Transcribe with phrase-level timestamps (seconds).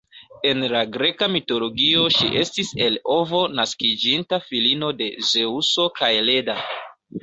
[0.51, 6.63] En la greka mitologio ŝi estis el ovo naskiĝinta filino de Zeŭso kaj Leda.